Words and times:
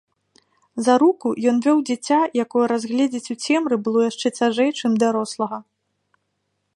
За 0.85 0.93
руку 1.03 1.27
ён 1.51 1.59
вёў 1.65 1.77
дзіця, 1.89 2.17
якое 2.45 2.65
разгледзець 2.73 3.31
у 3.37 3.37
цемры 3.45 3.75
было 3.89 3.99
яшчэ 4.11 4.27
цяжэй, 4.39 4.71
чым 4.81 4.91
дарослага. 5.05 5.57